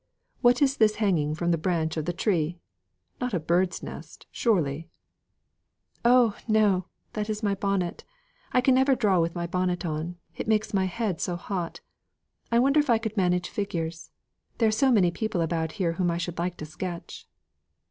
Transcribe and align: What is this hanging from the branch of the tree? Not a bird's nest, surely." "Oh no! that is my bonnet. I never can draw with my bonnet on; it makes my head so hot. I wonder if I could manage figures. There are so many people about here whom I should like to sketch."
What 0.41 0.63
is 0.63 0.77
this 0.77 0.95
hanging 0.95 1.35
from 1.35 1.51
the 1.51 1.59
branch 1.59 1.95
of 1.95 2.05
the 2.05 2.11
tree? 2.11 2.57
Not 3.19 3.35
a 3.35 3.39
bird's 3.39 3.83
nest, 3.83 4.25
surely." 4.31 4.89
"Oh 6.03 6.35
no! 6.47 6.85
that 7.13 7.29
is 7.29 7.43
my 7.43 7.53
bonnet. 7.53 8.03
I 8.51 8.63
never 8.65 8.93
can 8.95 8.99
draw 8.99 9.19
with 9.21 9.35
my 9.35 9.45
bonnet 9.45 9.85
on; 9.85 10.15
it 10.35 10.47
makes 10.47 10.73
my 10.73 10.85
head 10.85 11.21
so 11.21 11.35
hot. 11.35 11.81
I 12.51 12.57
wonder 12.57 12.79
if 12.79 12.89
I 12.89 12.97
could 12.97 13.15
manage 13.15 13.47
figures. 13.49 14.09
There 14.57 14.69
are 14.69 14.71
so 14.71 14.91
many 14.91 15.11
people 15.11 15.41
about 15.41 15.73
here 15.73 15.91
whom 15.93 16.09
I 16.09 16.17
should 16.17 16.39
like 16.39 16.57
to 16.57 16.65
sketch." 16.65 17.27